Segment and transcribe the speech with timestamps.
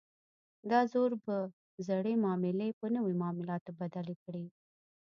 [0.71, 1.37] دا زور به
[1.87, 4.45] زړې معاملې په نویو معادلاتو بدلې کړي.